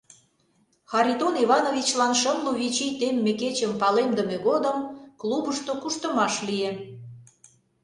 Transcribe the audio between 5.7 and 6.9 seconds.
куштымаш лие.